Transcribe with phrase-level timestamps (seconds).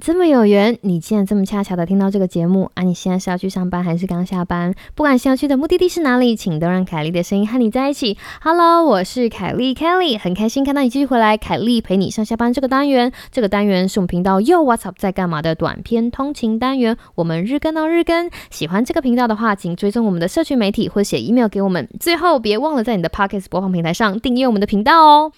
[0.00, 2.82] 这么有缘，你竟然这么恰巧的听到这个节目啊！
[2.82, 4.74] 你现在是要去上班还是刚下班？
[4.94, 8.16] 不管是要去的目的地是哪里，请都让凯莉的声音和你在一起。
[8.42, 11.36] Hello，我是凯莉 Kelly，很开心看到你继续回来。
[11.36, 18.30] 凯莉陪你上下班这个单元，这个单元是我们频道又 What's Up 在干嘛的短片通勤单元，我们日更到日更。
[18.50, 21.88] 喜欢这个频道的话，请追踪我们的社群媒体或写 email 给我们。
[21.98, 25.32] 最后，别忘了在你的 Podcast 播放平台上订阅我们的频道哦。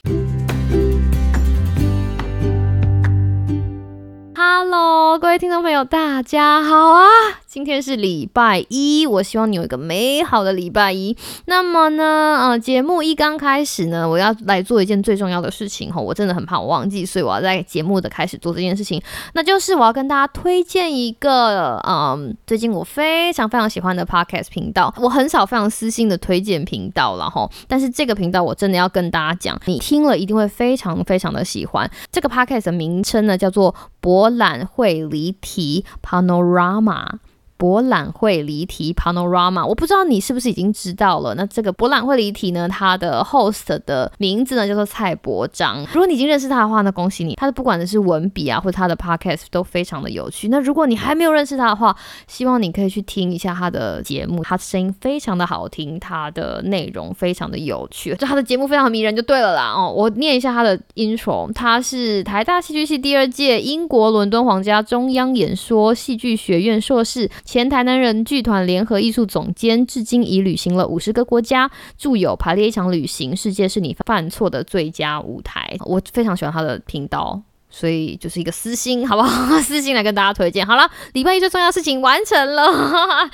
[4.57, 7.09] Hello，各位听众朋友，大家好啊！
[7.55, 11.17] 今天是礼拜一，我希望你有一个美好的礼拜一。
[11.45, 19.01] 那么呢，呃，节目一刚开始呢，我要来做一件最重要的事情哈，我真的很怕我忘记，所以我要在节目的开始做这件事情，
[19.35, 24.93] 那就是我要跟大家推荐一个，嗯，最近我非常非常喜欢的 podcast 频道。
[24.97, 31.89] 我很少非常私心的推荐频道了哈，但是这个频道我真的要跟大家讲，你听了一定会非常非常的喜欢。
[32.11, 37.21] 这个 podcast 的名称呢，叫做博览会离题 Panorama。
[37.65, 41.35] 博览会离题 Panorama，我不知道你是不是已经知道了。
[41.35, 45.81] 那这个博览会离题呢，它的 host 的名字呢叫做蔡伯章。
[45.91, 47.35] 如果你已经认识他的话，那恭喜你。
[47.37, 50.49] 他的不管的是文笔啊，或者他的 podcast 都非常的有趣。
[50.49, 51.97] 那如果你还没有认识他的话，
[52.29, 59.73] 希望你可以去听一下他的节目，他的声音非常的好听，他的内容非常的有趣，就他的节目非常迷人就对了啦。
[59.73, 67.31] 哦，我念一下他的 intro，他是台大戏剧系第二届英国伦敦皇家中央演说戏剧学院硕士。
[67.55, 75.77] 前台南人剧团联合艺术总监，至今已旅行了五十个国家，著有《排列一场旅行》，世界是你犯错的最佳舞台。
[75.85, 79.57] 我非常喜欢他的频道，所以就是一个私心，好不好？
[79.63, 80.67] 私心来跟大家推荐。
[80.67, 83.31] 好了，礼拜一最重要事情完成了。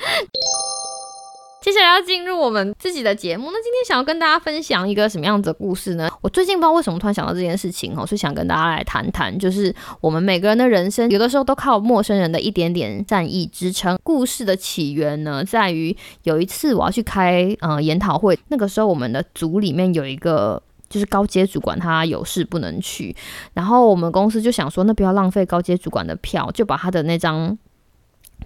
[1.61, 6.09] 接下来要进入我们自己的节目，那今天想要跟大家分享一个什么样子的故事呢？
[6.19, 9.71] 我最近不知道为什么突然想到这件事情哦，是想跟大家来谈谈，就是
[10.01, 13.95] 我们每个人的人生，有的时候都靠陌生人的一点点善意支撑。
[14.01, 23.15] 故事的起源呢，在于有一次我要去开呃研讨会，那个时候我们的组里面有一个就是高阶主管，他有事不能去，
[23.53, 27.55] 然后我们公司就想说，那不要浪费高阶主管的票，就把他的那张。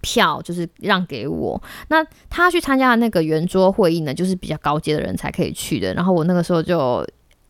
[0.01, 5.93] 票就是让给我，那他去参加的那个圆桌会议呢，就是比较高阶的人才可以去的。
[5.93, 7.05] 然后我那个时候就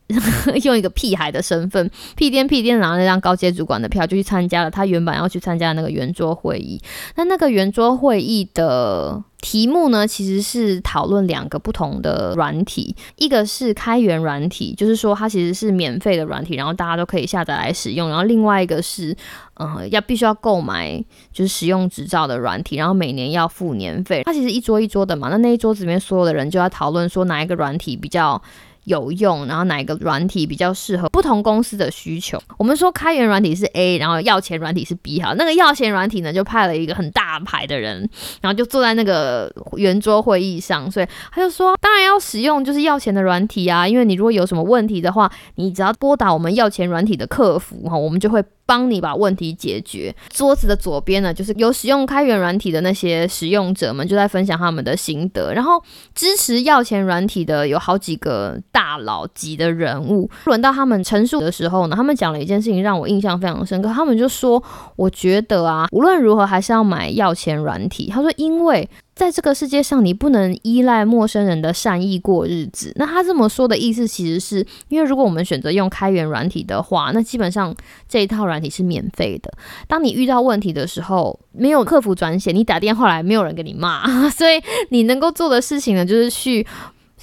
[0.64, 6.80] 用一个屁孩的身份，屁颠屁颠拿了那张高阶主管的票，就去参加了他原本要去参加那个圆桌会议。
[7.16, 9.22] 那那个圆桌会议的。
[9.42, 18.08] 题目呢，其实是讨论两个不同的软体，一个是开源软体，就是说它其实是免费的软体，然后大家都可以下载来使用。
[18.08, 19.14] 然后另外一个是，
[19.54, 21.00] 呃，要必须要购买
[21.32, 24.22] 就是使用执照的软体，然后每年要付年费。
[24.24, 28.42] 它其实一桌一桌的嘛，那那一桌子里面所有的人就要讨论说哪一个软体比较。
[28.86, 32.40] 有用，然后哪一个软体比较适合不同公司的需求？
[32.56, 35.34] 我们说开源软体是 A，然后要钱软体是 B 哈。
[35.34, 38.08] 那个要钱软体呢，就派了一个很大牌的人，
[38.40, 48.42] 然后就坐在那个圆桌会议上，所以他就说，当然要使用就是要钱的软体啊，因为你如果有什么问题的话，你只要拨打我们要钱软体的客服哈，我们就会。
[48.68, 50.12] 帮你把问题解决。
[50.28, 55.54] 桌子的左边呢，就是有使用开源软体的那些使用者们，就在分享他们的心得。
[55.54, 55.80] 然后
[56.16, 63.88] 支持要钱软体的有好几个大佬级的人物，轮到他们陈述的时候呢，他们讲了一件事情让我印象非常深刻。
[63.88, 64.62] 他们就说
[64.96, 72.92] ：“我觉得啊，无论如何还是要买要钱软体。”他说：“因为。”在这个世界上，你不能依赖陌生人的善意过日子。
[72.96, 77.74] 那他这么说的意思，其实是因为如果我们选择用开源软体的话，那基本上
[78.06, 79.50] 这一套软体是免费的。
[79.88, 86.66] 当你遇到问题的时候，没有客服转写，你打电话来，没有人给你骂， 所以你能够做的事情呢，就是去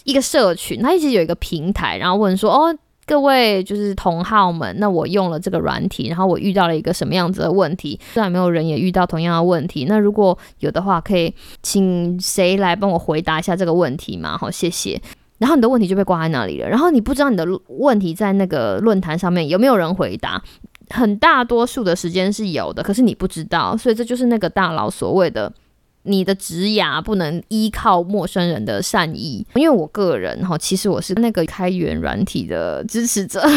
[0.04, 2.78] 一个社群，它一直有一个平台，然后问说，哦。
[3.06, 8.00] 各位就是同好们，那我用了这个软体，然后我遇到了一个什么样子的问题？
[8.14, 14.38] 虽然没有人也遇到同样的问题，那如果有的话，可以请谁来帮我回答一下这个问题吗？
[14.38, 15.02] 好，谢谢。
[15.38, 20.42] 然后你的问题就被挂在那里了，然后你不知道你的问题在那个论坛上面有没有人回答，
[20.90, 25.52] 很大多数的时间是有的，可是你不知道，所以这就是那个大佬所谓的。
[26.04, 33.44] 你的职涯不能依靠陌生人的善意，因为我个人哈，其实我是那个开源软体的支持者。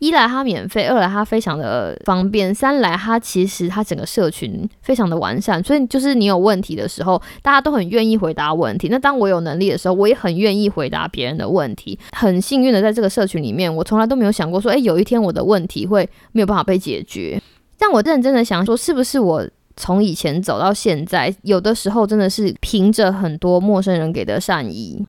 [0.00, 8.88] 一来它免费，二来它非常的方便，三来它其实它整个社群非常的完善，所以就是你有问题的时候，大家都很愿意回答问题。
[8.88, 11.96] 那当我有能力的时候，我也很愿意回答别人的问题。
[12.10, 17.40] 很幸运的在这个社群里面，我从来都没有想过说，诶，有一天我的问题会没有办法被解决。
[17.78, 19.48] 但我认真的想说，是不是我？
[19.78, 25.02] 从以前走到现在，有的时候真的是凭着很多陌生人给的善意。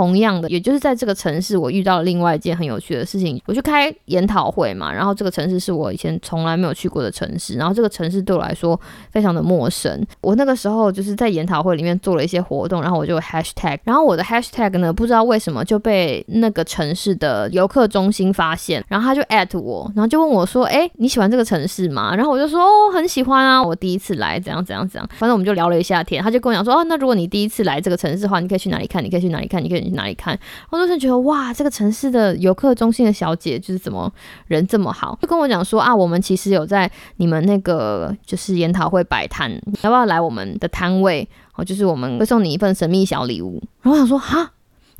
[0.00, 3.38] 同样的，也就是在这个城市，我遇到了另外一件很有趣的事情。
[3.44, 8.80] 我去开研讨会嘛，然后这个城市是我以前从来没有去过的城市，然后这个城市对我来说
[9.10, 10.02] 非常的陌生。
[10.22, 29.04] 我那个时候就是在研讨会里面做了一些活动，然后我就 hashtag，然后我的 hashtag 呢，不知道为什么就被那个城市的游客中心发现，然后他就 at 我，然后就问我说：“哎，你喜欢这个城市吗？”然后我就说：“哦，很喜欢啊，我第一次来，怎样怎样怎样。”反正我们就聊了一下天，他就跟我讲说：“哦，那如果你第一次来这个城市的话，你可以去哪里看？
[29.04, 29.62] 你可以去哪里看？
[29.62, 30.38] 你可以哪里看？”
[30.70, 34.12] 我当时觉得哇，这个城市的游客中心的小姐就是怎么
[34.46, 39.50] 人这么好，就跟我讲说啊，我们其实有在你们那个就是研讨会摆摊，
[39.82, 41.28] 要不要来我们的摊位？
[41.56, 43.62] 哦，就是我们会送你一份神秘小礼物。
[43.82, 44.52] 然后我想说哈，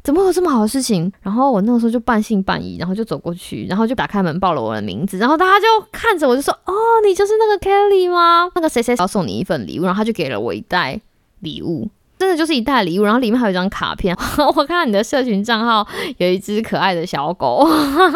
[0.03, 1.11] 怎么会有这么好的事情？
[1.23, 6.73] 然后我那个时候就半信半疑，然后就走过去，然后就打开门报了我的名字，然后大家就看着我就说哦，
[7.07, 8.51] 你就是那个 Kelly 吗？
[8.55, 11.01] 那个谁谁要送你一份礼物，然后他就给了我一袋
[11.39, 11.89] 礼物。
[12.21, 14.15] 真的就是一袋礼物，然后里面还有一张卡片。
[14.55, 15.87] 我看到你的社群账号
[16.19, 17.67] 有一只可爱的小狗，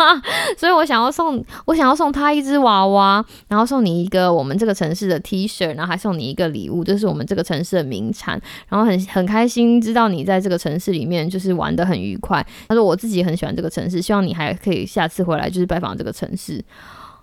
[0.58, 8.38] 所以我想要送我想要送他一只娃娃，然后送你一个我们这个城市的 T 恤，然后还送你一个礼物，这是我们这个城市的名产。
[8.68, 12.46] 然后很很开心知道你在这个城市里面就是玩的很愉快。
[12.68, 16.62] 他说我自己很喜欢这个城市，希望你还可以下次回来就是拜访这个城市。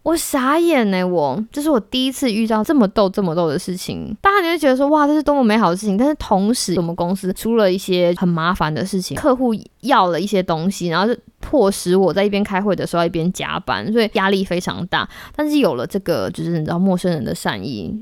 [0.04, 4.16] 我傻眼呢，我这是我第一次遇到这么逗、这么逗的事情。
[4.20, 5.96] 大家就觉得说，哇，这是多么美好的事情。
[5.96, 15.08] 但是同时，我们公司出了一些很麻烦的事情，客户要了一些东西，然后就迫使我在一边开会的时候一边加班，所以压力非常大。
[15.36, 17.96] 但是有了这个，就是你知道陌生人的善意，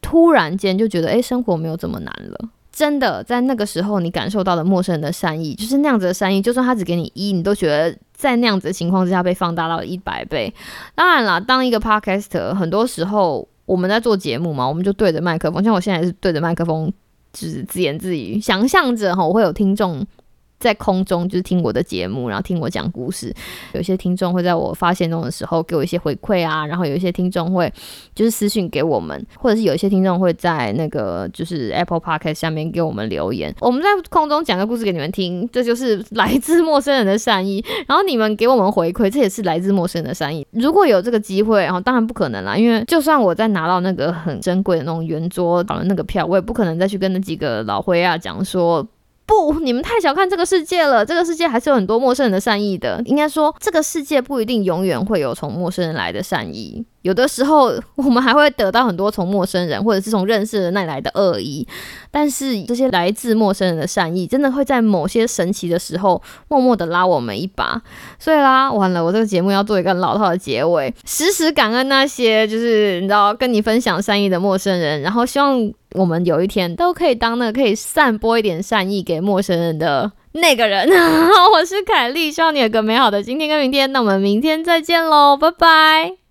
[0.00, 2.48] 突然间就觉得，哎，生活没有这么难了。
[2.72, 6.42] 真的，在那个时候，你感受到的陌生人的善意，就是那样子的善意。
[6.42, 10.52] 就算他只给你一，你都觉得在那样子的情况之下被放大到一百倍。
[10.94, 16.92] 当然了，当一个 podcast，很多时候我们在做节目嘛，我们就对着麦克风，像我现在是对着麦克风，
[17.32, 20.04] 就是自言自语，想象着哈，我会有听众。
[20.58, 23.32] 在空中就是听我的节目，然后听我讲故事。
[23.72, 27.72] 有些听众会在我发现中的时候给我一些回馈啊，然后有一些听众会
[28.14, 33.54] 就是私信给我们，或者是有一些听众会在那个就是 Apple Podcast 下面给我们留言。
[33.60, 37.64] 我们在空中讲个故事给你们听，这就是来自陌生人的善意。
[37.86, 40.46] 然后你们给我们回馈，这也是来自陌生人的善意。
[40.52, 48.86] 如果有这个机会，然后当然不可能啦，因为就算我在拿到那个很珍贵的那种圆桌搞了那个票，我也不可能再去跟那几个老灰啊讲说。
[49.26, 51.04] 不，你们太小看这个世界了。
[51.04, 53.02] 这个世界还是有很多陌生人的善意的。
[53.04, 56.86] 应该说，这个世界不一定永远会有从陌生人来的善意。
[57.06, 61.64] 有的时候，我们还会得到很多从陌生人或者是从认识人那来的恶意，
[62.10, 67.80] 但是这些来自陌生人的善意，真的会在某些神奇的时候，默默的拉我们一把。
[68.18, 80.88] 所以啦，完了，我这个节目要做一个老套的结尾，时时感恩那些就是你知道跟你分享善意的陌生人，然后希望我们有一天都可以当那个可以散播一点善意给陌生人的那个人。
[81.54, 83.92] 我是凯莉，希望你有个美好的今天跟明天。
[83.92, 86.25] 那我们明天再见喽，拜拜。